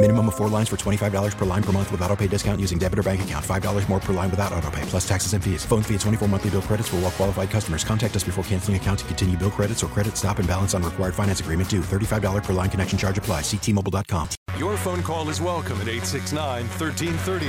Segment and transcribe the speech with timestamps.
[0.00, 2.78] Minimum of four lines for $25 per line per month with auto pay discount using
[2.78, 3.44] debit or bank account.
[3.44, 5.64] $5 more per line without auto pay, plus taxes and fees.
[5.64, 7.82] Phone fee at 24 monthly bill credits for all well qualified customers.
[7.82, 10.84] Contact us before canceling account to continue bill credits or credit stop and balance on
[10.84, 11.80] required finance agreement due.
[11.80, 13.40] $35 per line connection charge apply.
[13.40, 14.28] Ctmobile.com.
[14.56, 17.48] Your phone call is welcome at 869 1330.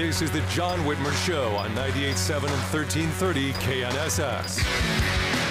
[0.00, 5.41] This is the John Whitmer Show on 98.7 and 1330 KNSS.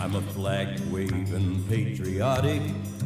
[0.00, 2.62] I'm a flag waving patriotic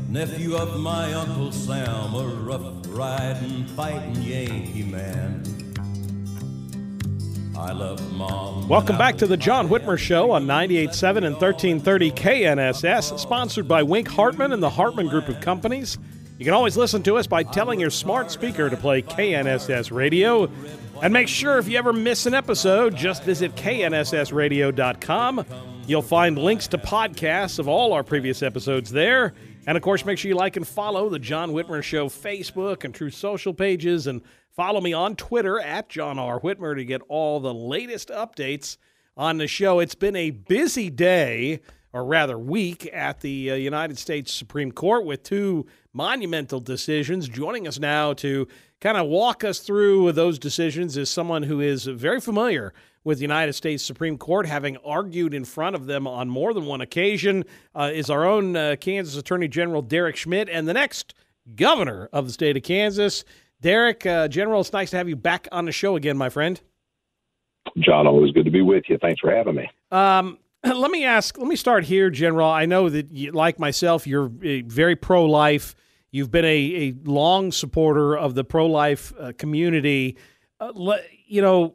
[0.08, 5.42] nephew of my Uncle Sam, a rough riding, fighting Yankee man.
[7.58, 8.68] I love mom.
[8.68, 14.06] Welcome back to the John Whitmer Show on 98.7 and 1330 KNSS, sponsored by Wink
[14.06, 15.98] Hartman and the Hartman Group of Companies.
[16.38, 20.48] You can always listen to us by telling your smart speaker to play KNSS Radio.
[21.02, 25.44] And make sure if you ever miss an episode, just visit knssradio.com.
[25.86, 29.34] You'll find links to podcasts of all our previous episodes there.
[29.66, 32.94] And of course, make sure you like and follow the John Whitmer Show Facebook and
[32.94, 36.40] Truth Social pages, and follow me on Twitter at John R.
[36.40, 38.78] Whitmer to get all the latest updates
[39.14, 39.78] on the show.
[39.78, 41.60] It's been a busy day,
[41.92, 47.28] or rather week, at the uh, United States Supreme Court with two monumental decisions.
[47.28, 48.48] Joining us now to
[48.80, 52.72] kind of walk us through those decisions is someone who is very familiar
[53.04, 56.64] with the United States Supreme Court, having argued in front of them on more than
[56.64, 57.44] one occasion,
[57.74, 61.14] uh, is our own uh, Kansas Attorney General Derek Schmidt, and the next
[61.54, 63.24] governor of the state of Kansas.
[63.60, 66.60] Derek, uh, General, it's nice to have you back on the show again, my friend.
[67.78, 68.98] John, always good to be with you.
[68.98, 69.70] Thanks for having me.
[69.90, 72.48] Um, let me ask, let me start here, General.
[72.48, 75.74] I know that, you, like myself, you're very pro life.
[76.10, 80.16] You've been a, a long supporter of the pro life uh, community.
[80.60, 81.74] Uh, le, you know,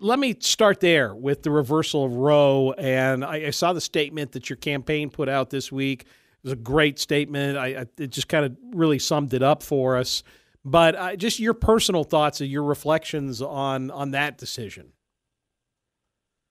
[0.00, 2.72] let me start there with the reversal of Roe.
[2.72, 6.02] And I, I, saw the statement that your campaign put out this week.
[6.02, 6.08] It
[6.44, 7.58] was a great statement.
[7.58, 10.22] I, I it just kind of really summed it up for us.
[10.64, 14.92] But uh, just your personal thoughts and your reflections on on that decision.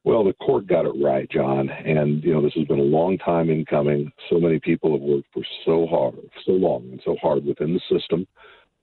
[0.05, 1.69] Well, the court got it right, John.
[1.69, 4.11] And, you know, this has been a long time in coming.
[4.29, 7.81] So many people have worked for so hard, so long and so hard within the
[7.99, 8.25] system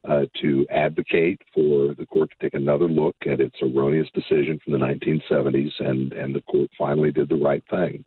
[0.08, 4.72] uh, to advocate for the court to take another look at its erroneous decision from
[4.72, 8.04] the 1970s, and, and the court finally did the right thing.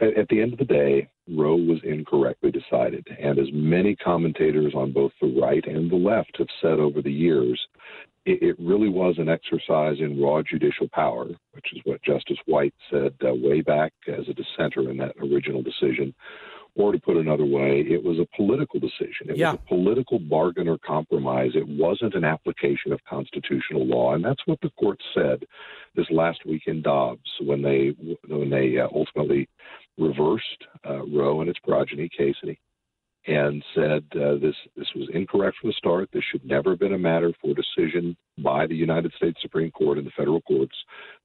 [0.00, 4.74] At, at the end of the day, Roe was incorrectly decided, and as many commentators
[4.74, 7.60] on both the right and the left have said over the years,
[8.24, 13.14] it, really was an exercise in raw judicial power, which is what Justice White said
[13.26, 16.14] uh, way back as a dissenter in that original decision
[16.78, 19.28] or to put another way, it was a political decision.
[19.28, 19.50] It yeah.
[19.50, 21.50] was a political bargain or compromise.
[21.54, 25.44] It wasn't an application of constitutional law, and that's what the court said
[25.96, 27.94] this last week in Dobbs when they
[28.28, 29.48] when they uh, ultimately
[29.98, 32.50] reversed uh, Roe and its progeny, Casey, and
[33.74, 36.08] said uh, this this was incorrect from the start.
[36.12, 39.98] This should never have been a matter for decision by the United States Supreme Court
[39.98, 40.74] and the federal courts.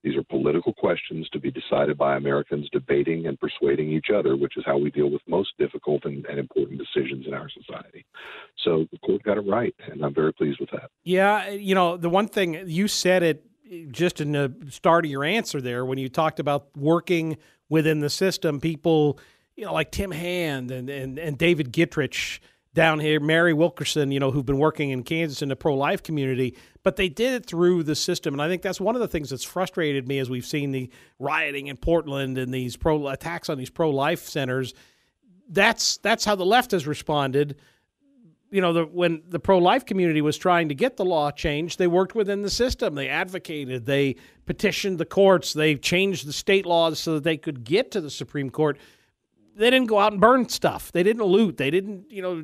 [0.03, 4.57] These are political questions to be decided by Americans debating and persuading each other, which
[4.57, 8.05] is how we deal with most difficult and, and important decisions in our society.
[8.63, 10.89] So the court got it right, and I'm very pleased with that.
[11.03, 13.45] Yeah, you know, the one thing you said it
[13.91, 17.37] just in the start of your answer there when you talked about working
[17.69, 19.17] within the system, people
[19.55, 22.39] you know, like Tim Hand and, and, and David Gittrich
[22.73, 26.01] down here, Mary Wilkerson, you know, who've been working in Kansas in the pro life
[26.01, 28.33] community, but they did it through the system.
[28.33, 30.89] And I think that's one of the things that's frustrated me as we've seen the
[31.19, 34.73] rioting in Portland and these pro attacks on these pro life centers.
[35.49, 37.57] That's that's how the left has responded.
[38.49, 41.77] You know, the, when the pro life community was trying to get the law changed,
[41.77, 42.95] they worked within the system.
[42.95, 44.15] They advocated, they
[44.45, 48.11] petitioned the courts, they changed the state laws so that they could get to the
[48.11, 48.77] Supreme Court
[49.55, 50.91] they didn't go out and burn stuff.
[50.91, 51.57] They didn't loot.
[51.57, 52.43] They didn't, you know,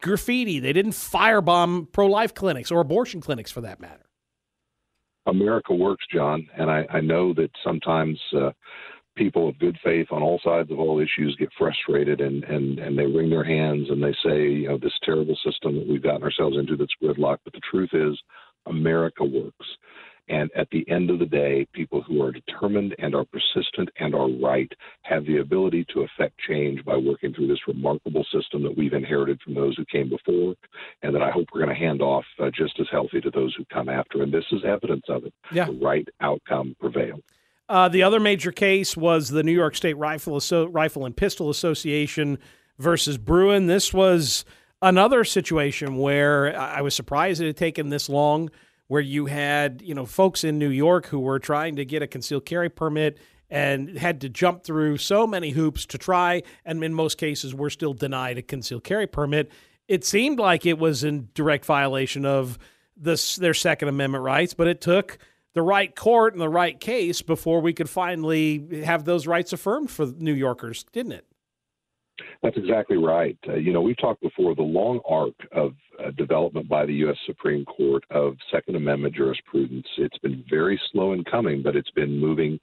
[0.00, 0.60] graffiti.
[0.60, 4.06] They didn't firebomb pro-life clinics or abortion clinics for that matter.
[5.26, 8.50] America works, John, and I, I know that sometimes uh,
[9.16, 12.98] people of good faith on all sides of all issues get frustrated and, and, and
[12.98, 16.22] they wring their hands and they say, you know, this terrible system that we've gotten
[16.22, 17.38] ourselves into that's gridlocked.
[17.44, 18.18] But the truth is,
[18.66, 19.66] America works.
[20.28, 24.14] And at the end of the day, people who are determined and are persistent and
[24.14, 24.70] are right
[25.02, 29.40] have the ability to affect change by working through this remarkable system that we've inherited
[29.42, 30.54] from those who came before,
[31.02, 33.54] and that I hope we're going to hand off uh, just as healthy to those
[33.56, 34.22] who come after.
[34.22, 35.34] And this is evidence of it.
[35.52, 35.66] Yeah.
[35.66, 37.22] The right outcome prevailed.
[37.68, 42.38] Uh, the other major case was the New York State Rifle, Rifle and Pistol Association
[42.78, 43.66] versus Bruen.
[43.66, 44.44] This was
[44.82, 48.50] another situation where I was surprised it had taken this long
[48.92, 52.06] where you had you know folks in New York who were trying to get a
[52.06, 53.16] concealed carry permit
[53.48, 57.70] and had to jump through so many hoops to try, and in most cases were
[57.70, 59.50] still denied a concealed carry permit.
[59.88, 62.58] It seemed like it was in direct violation of
[62.94, 65.16] this their Second Amendment rights, but it took
[65.54, 69.90] the right court and the right case before we could finally have those rights affirmed
[69.90, 71.31] for New Yorkers, didn't it?
[72.42, 73.38] That's exactly right.
[73.48, 77.16] Uh, you know, we've talked before the long arc of uh, development by the U.S.
[77.26, 79.86] Supreme Court of Second Amendment jurisprudence.
[79.98, 82.58] It's been very slow in coming, but it's been moving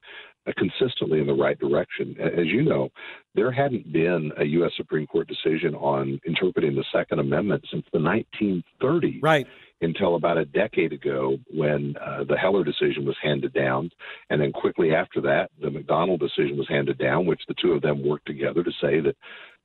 [0.47, 2.15] uh, consistently in the right direction.
[2.19, 2.89] As you know,
[3.35, 4.71] there hadn't been a U.S.
[4.77, 9.19] Supreme Court decision on interpreting the Second Amendment since the 1930s.
[9.21, 9.47] Right
[9.81, 13.89] until about a decade ago when uh, the Heller decision was handed down.
[14.29, 17.81] And then quickly after that, the McDonald decision was handed down, which the two of
[17.81, 19.15] them worked together to say that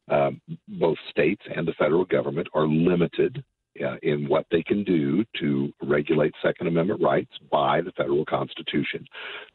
[0.08, 3.43] um, both states and the federal government are limited
[3.84, 9.05] uh, in what they can do to regulate Second Amendment rights by the federal Constitution.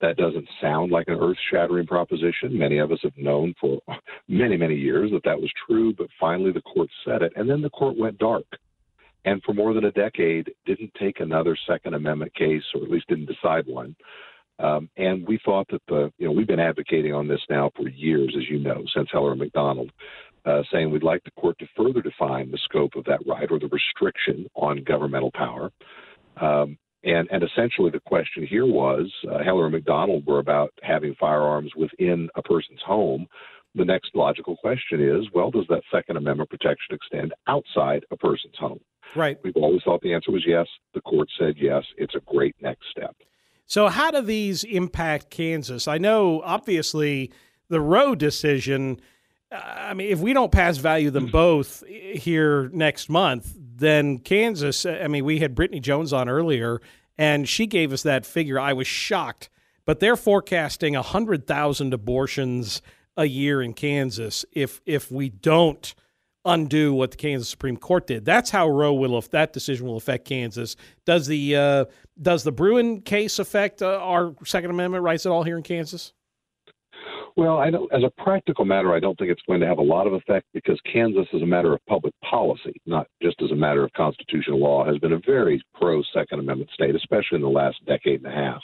[0.02, 2.58] That doesn't sound like an earth shattering proposition.
[2.58, 3.80] Many of us have known for
[4.28, 7.32] many, many years that that was true, but finally the court said it.
[7.36, 8.46] And then the court went dark.
[9.26, 13.08] And for more than a decade, didn't take another Second Amendment case, or at least
[13.08, 13.96] didn't decide one.
[14.60, 17.88] Um, and we thought that the, you know, we've been advocating on this now for
[17.88, 19.92] years, as you know, since Heller and McDonald
[20.46, 23.60] uh, saying we'd like the court to further define the scope of that right or
[23.60, 25.72] the restriction on governmental power.
[26.38, 31.16] Um, and, and essentially, the question here was uh, Heller and McDonald were about having
[31.20, 33.28] firearms within a person's home.
[33.76, 38.58] The next logical question is well, does that Second Amendment protection extend outside a person's
[38.58, 38.80] home?
[39.16, 39.38] Right.
[39.44, 40.68] We've always thought the answer was yes.
[40.94, 41.84] The court said yes.
[41.98, 43.16] It's a great next step.
[43.66, 45.88] So, how do these impact Kansas?
[45.88, 47.32] I know, obviously,
[47.70, 49.00] the Roe decision
[49.52, 51.32] uh, I mean, if we don't pass value them mm-hmm.
[51.32, 54.86] both here next month, then Kansas.
[54.86, 56.82] I mean, we had Brittany Jones on earlier,
[57.18, 58.60] and she gave us that figure.
[58.60, 59.50] I was shocked,
[59.86, 62.82] but they're forecasting hundred thousand abortions
[63.18, 65.96] a year in Kansas if if we don't
[66.46, 68.26] undo what the Kansas Supreme Court did.
[68.26, 70.76] That's how Roe will if that decision will affect Kansas.
[71.06, 71.86] Does the uh,
[72.22, 76.14] does the Bruen case affect uh, our Second Amendment rights at all here in Kansas?
[77.36, 79.84] Well, I don't, as a practical matter, I don't think it's going to have a
[79.84, 83.56] lot of effect because Kansas, as a matter of public policy, not just as a
[83.56, 87.48] matter of constitutional law, has been a very pro Second Amendment state, especially in the
[87.48, 88.62] last decade and a half.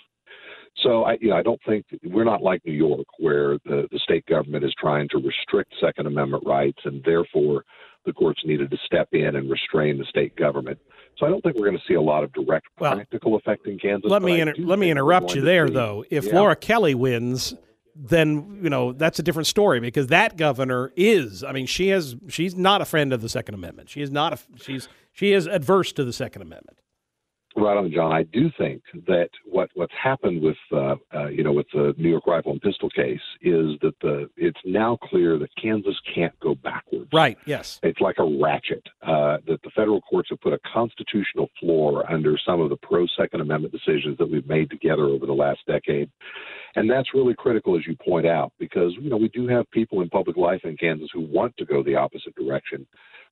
[0.84, 4.00] So I, you know, I don't think we're not like New York, where the, the
[4.00, 7.64] state government is trying to restrict Second Amendment rights, and therefore
[8.06, 10.78] the courts needed to step in and restrain the state government.
[11.18, 13.68] So I don't think we're going to see a lot of direct well, practical effect
[13.68, 14.12] in Kansas.
[14.12, 16.06] Let me inter- let me interrupt you there, see, though.
[16.10, 16.36] If yeah.
[16.36, 17.56] Laura Kelly wins,
[17.96, 22.16] then you know that's a different story because that governor is i mean she has
[22.28, 25.48] she's not a friend of the second amendment she is not a she's she is
[25.48, 26.78] adverse to the second amendment
[27.56, 28.12] right on john.
[28.12, 32.10] I do think that what what's happened with uh, uh, you know with the new
[32.10, 36.56] york rifle and pistol case is that the it's now clear that kansas can't go
[36.56, 37.10] backwards.
[37.14, 37.80] Right yes.
[37.84, 42.38] It's like a ratchet uh, that the federal courts have put a constitutional floor under
[42.46, 46.10] some of the pro second amendment decisions that we've made together over the last decade.
[46.76, 50.02] And that's really critical, as you point out, because you know we do have people
[50.02, 52.86] in public life in Kansas who want to go the opposite direction.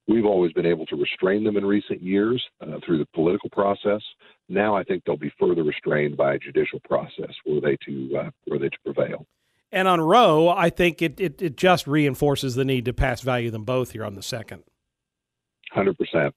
[0.07, 4.01] We've always been able to restrain them in recent years uh, through the political process.
[4.49, 8.29] Now I think they'll be further restrained by a judicial process were they to uh,
[8.47, 9.25] were they to prevail.
[9.71, 13.49] And on Roe, I think it, it, it just reinforces the need to pass value
[13.49, 14.63] them both here on the second.
[15.75, 16.31] 100%.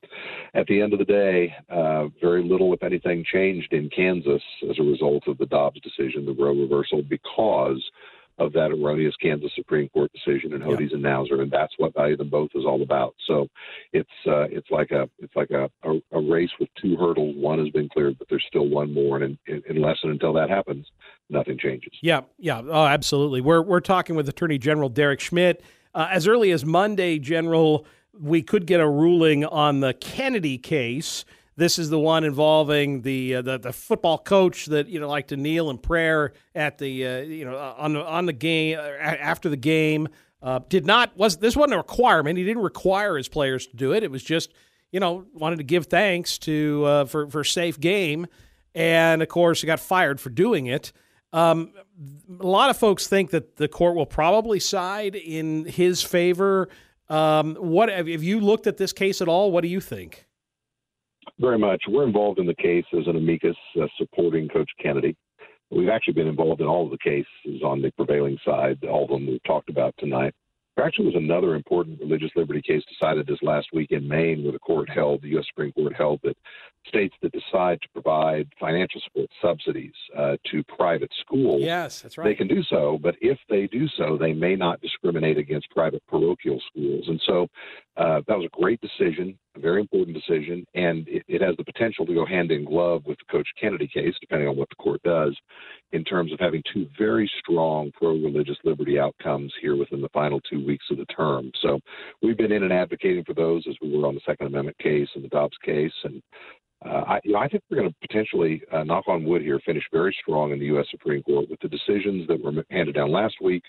[0.55, 4.79] At the end of the day, uh, very little, if anything, changed in Kansas as
[4.79, 7.83] a result of the Dobbs decision, the Roe reversal, because
[8.39, 10.95] of that erroneous Kansas Supreme Court decision in Hodes yeah.
[10.95, 13.15] and Nauser, and that's what value them both is all about.
[13.27, 13.49] So
[13.93, 17.37] it's uh, it's like a it's like a, a, a, race with two hurdles.
[17.37, 20.51] One has been cleared, but there's still one more, and in, unless and until that
[20.51, 20.87] happens,
[21.31, 21.93] nothing changes.
[22.03, 23.41] Yeah, yeah, oh, absolutely.
[23.41, 25.63] We're we're talking with Attorney General Derek Schmidt.
[25.95, 27.87] Uh, as early as Monday, General
[28.19, 31.25] we could get a ruling on the Kennedy case.
[31.59, 35.29] This is the one involving the uh, the, the football coach that you know like
[35.29, 38.83] to kneel in prayer at the uh, you know on the on the game uh,
[38.83, 40.09] after the game.
[40.43, 42.37] Uh, did not was this wasn't a requirement.
[42.37, 44.03] He didn't require his players to do it.
[44.03, 44.53] It was just
[44.93, 48.27] you know wanted to give thanks to uh, for for safe game,
[48.75, 50.93] and of course he got fired for doing it.
[51.33, 51.73] Um,
[52.39, 56.69] a lot of folks think that the court will probably side in his favor.
[57.09, 59.51] Um, what have you looked at this case at all?
[59.51, 60.26] What do you think?
[61.39, 61.83] Very much.
[61.89, 65.17] We're involved in the case as an amicus uh, supporting Coach Kennedy.
[65.71, 69.11] We've actually been involved in all of the cases on the prevailing side, all of
[69.11, 70.33] them we've talked about tonight.
[70.77, 74.53] There actually was another important religious liberty case decided this last week in Maine, where
[74.53, 75.47] the court held, the U.S.
[75.49, 76.37] Supreme Court held that
[76.89, 82.25] states that decide to provide financial support subsidies uh, to private schools, yes, that's right,
[82.25, 82.99] they can do so.
[83.03, 87.05] But if they do so, they may not discriminate against private parochial schools.
[87.09, 87.49] And so
[87.97, 91.65] uh, that was a great decision, a very important decision, and it, it has the
[91.65, 94.77] potential to go hand in glove with the Coach Kennedy case, depending on what the
[94.77, 95.37] court does
[95.93, 100.41] in terms of having two very strong pro religious liberty outcomes here within the final
[100.41, 101.51] two weeks of the term.
[101.63, 101.79] So
[102.23, 105.09] we've been in and advocating for those as we were on the Second Amendment case
[105.15, 105.93] and the Dobbs case.
[106.05, 106.23] And
[106.85, 109.59] uh, I, you know, I think we're going to potentially, uh, knock on wood here,
[109.65, 110.87] finish very strong in the U.S.
[110.91, 113.63] Supreme Court with the decisions that were handed down last week.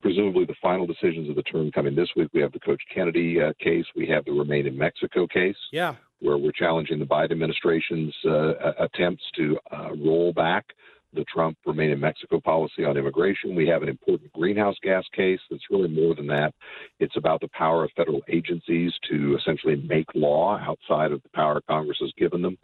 [0.00, 2.28] Presumably, the final decisions of the term coming this week.
[2.32, 3.84] We have the Coach Kennedy uh, case.
[3.96, 5.56] We have the Remain in Mexico case.
[5.72, 5.96] Yeah.
[6.20, 10.64] Where we're challenging the Biden administration's uh, attempts to uh, roll back
[11.12, 13.54] the Trump remain in Mexico policy on immigration.
[13.54, 16.52] We have an important greenhouse gas case that's really more than that.
[17.00, 21.60] It's about the power of federal agencies to essentially make law outside of the power
[21.68, 22.56] Congress has given them.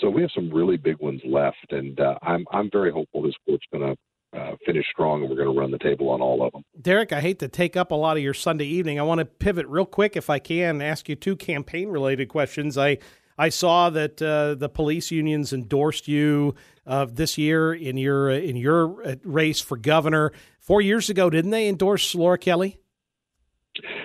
[0.00, 3.34] So we have some really big ones left, and uh, I'm I'm very hopeful this
[3.46, 3.96] court's going to.
[4.34, 6.62] Uh, finish strong, and we're going to run the table on all of them.
[6.78, 9.00] Derek, I hate to take up a lot of your Sunday evening.
[9.00, 12.76] I want to pivot real quick, if I can, ask you two campaign related questions.
[12.76, 12.98] I
[13.38, 16.54] I saw that uh, the police unions endorsed you
[16.86, 20.32] uh, this year in your in your uh, race for governor.
[20.58, 22.78] Four years ago, didn't they endorse Laura Kelly?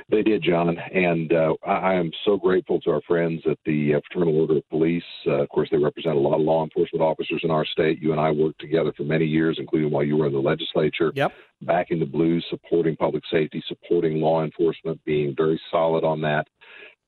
[0.09, 4.01] They did, John, and uh, I am so grateful to our friends at the uh,
[4.11, 5.03] Fraternal Order of Police.
[5.25, 7.99] Uh, of course, they represent a lot of law enforcement officers in our state.
[7.99, 11.11] You and I worked together for many years, including while you were in the legislature.
[11.15, 11.33] Yep.
[11.63, 16.47] Backing the blues, supporting public safety, supporting law enforcement, being very solid on that.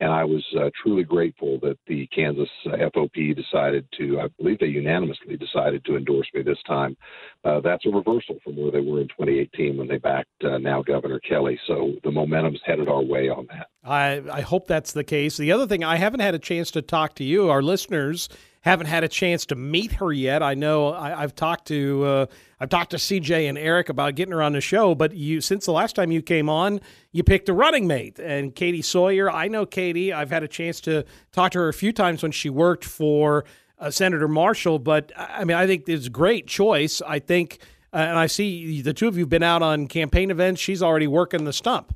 [0.00, 4.58] And I was uh, truly grateful that the Kansas uh, FOP decided to, I believe
[4.58, 6.96] they unanimously decided to endorse me this time.
[7.44, 10.82] Uh, that's a reversal from where they were in 2018 when they backed uh, now
[10.82, 11.58] Governor Kelly.
[11.66, 13.68] So the momentum's headed our way on that.
[13.82, 15.38] I, I hope that's the case.
[15.38, 18.28] The other thing, I haven't had a chance to talk to you, our listeners
[18.66, 20.42] haven't had a chance to meet her yet.
[20.42, 22.26] I know I, have talked to uh,
[22.58, 25.66] I've talked to CJ and Eric about getting her on the show, but you since
[25.66, 26.80] the last time you came on,
[27.12, 29.30] you picked a running mate and Katie Sawyer.
[29.30, 30.12] I know Katie.
[30.12, 33.44] I've had a chance to talk to her a few times when she worked for
[33.78, 34.80] uh, Senator Marshall.
[34.80, 37.00] But I mean, I think it's a great choice.
[37.06, 37.60] I think,
[37.92, 40.60] uh, and I see the two of you have been out on campaign events.
[40.60, 41.94] She's already working the stump.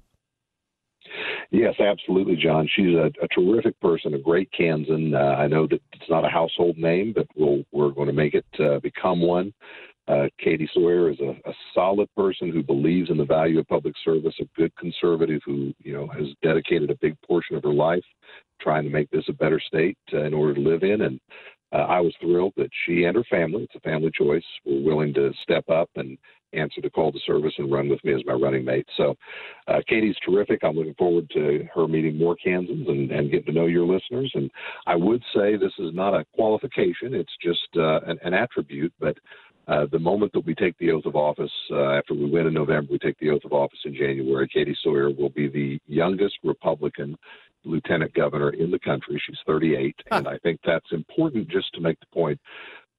[1.51, 2.69] Yes, absolutely, John.
[2.75, 5.15] She's a, a terrific person, a great Kansan.
[5.15, 8.35] Uh, I know that it's not a household name, but we'll, we're going to make
[8.35, 9.53] it uh, become one.
[10.07, 13.95] Uh, Katie Sawyer is a, a solid person who believes in the value of public
[14.05, 18.03] service, a good conservative who you know has dedicated a big portion of her life
[18.61, 21.03] trying to make this a better state uh, in order to live in.
[21.03, 21.21] And
[21.73, 25.15] uh, I was thrilled that she and her family, it's a family choice, were willing
[25.15, 26.19] to step up and
[26.53, 28.87] answer the call to service and run with me as my running mate.
[28.97, 29.17] So
[29.69, 30.65] uh, Katie's terrific.
[30.65, 34.31] I'm looking forward to her meeting more Kansans and, and getting to know your listeners.
[34.35, 34.51] And
[34.87, 39.17] I would say this is not a qualification, it's just uh, an, an attribute, but
[39.69, 42.55] uh, the moment that we take the oath of office, uh, after we win in
[42.55, 44.49] November, we take the oath of office in January.
[44.53, 47.17] Katie Sawyer will be the youngest Republican
[47.65, 49.21] lieutenant governor in the country.
[49.25, 50.17] She's 38, huh.
[50.17, 52.41] and I think that's important just to make the point.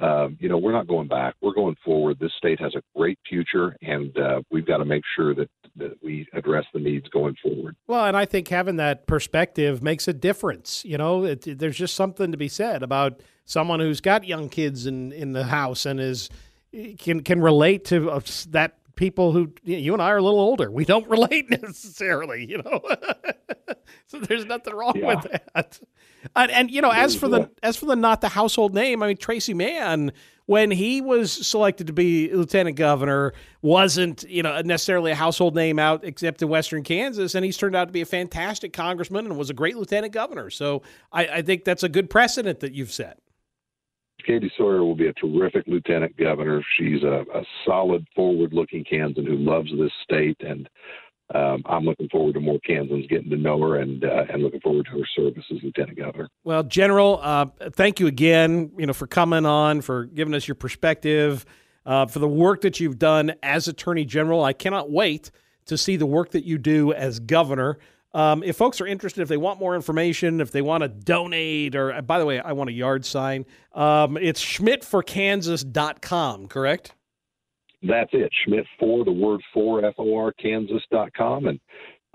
[0.01, 1.35] Um, you know, we're not going back.
[1.41, 2.17] We're going forward.
[2.19, 6.03] This state has a great future, and uh, we've got to make sure that, that
[6.03, 7.75] we address the needs going forward.
[7.85, 10.83] Well, and I think having that perspective makes a difference.
[10.83, 14.87] You know, it, there's just something to be said about someone who's got young kids
[14.87, 16.29] in, in the house and is
[16.97, 20.69] can can relate to uh, that people who you and I are a little older.
[20.69, 22.81] We don't relate necessarily, you know.
[24.05, 25.07] so there's nothing wrong yeah.
[25.07, 25.79] with that.
[26.35, 29.07] And, and, you know, as for the as for the not the household name, I
[29.07, 30.11] mean Tracy Mann,
[30.45, 35.79] when he was selected to be lieutenant governor, wasn't you know necessarily a household name
[35.79, 39.35] out except in Western Kansas, and he's turned out to be a fantastic congressman and
[39.35, 40.51] was a great lieutenant governor.
[40.51, 43.17] So I, I think that's a good precedent that you've set.
[44.25, 46.63] Katie Sawyer will be a terrific lieutenant governor.
[46.77, 50.69] She's a, a solid, forward-looking Kansan who loves this state, and
[51.33, 54.59] um, I'm looking forward to more Kansans getting to know her and uh, and looking
[54.59, 56.27] forward to her service as lieutenant governor.
[56.43, 58.71] Well, General, uh, thank you again.
[58.77, 61.45] You know for coming on, for giving us your perspective,
[61.85, 64.43] uh, for the work that you've done as Attorney General.
[64.43, 65.31] I cannot wait
[65.65, 67.77] to see the work that you do as governor.
[68.13, 71.75] Um, if folks are interested, if they want more information, if they want to donate,
[71.75, 73.45] or by the way, I want a yard sign.
[73.73, 76.93] Um, it's schmidtforkansas.com, correct?
[77.83, 78.31] That's it.
[78.45, 81.47] Schmidt for the word for F O R Kansas.com.
[81.47, 81.59] And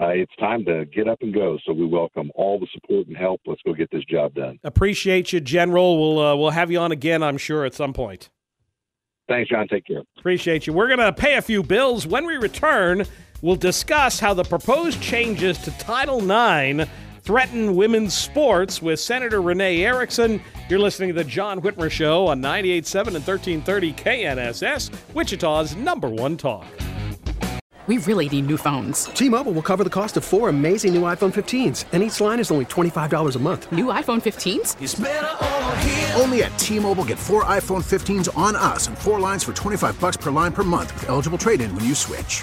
[0.01, 1.59] uh, it's time to get up and go.
[1.67, 3.41] So we welcome all the support and help.
[3.47, 4.61] Let's go get this job done.
[4.63, 5.99] Appreciate you, General.
[5.99, 8.31] We'll uh, we'll have you on again, I'm sure, at some point.
[9.29, 9.67] Thanks, John.
[9.67, 10.03] Take care.
[10.19, 10.73] Appreciate you.
[10.73, 12.07] We're going to pay a few bills.
[12.07, 13.07] When we return,
[13.47, 16.91] we'll discuss how the proposed changes to Title IX
[17.23, 20.41] threaten women's sports with Senator Renee Erickson.
[20.69, 26.37] You're listening to the John Whitmer Show on 98.7 and 1330 KNSS, Wichita's number one
[26.37, 26.67] talk.
[27.87, 29.05] We really need new phones.
[29.05, 32.51] T-Mobile will cover the cost of four amazing new iPhone 15s, and each line is
[32.51, 33.71] only $25 a month.
[33.71, 36.21] New iPhone 15s?
[36.21, 40.17] Only at T-Mobile get four iPhone 15s on us and four lines for 25 bucks
[40.17, 42.43] per line per month with eligible trade-in when you switch.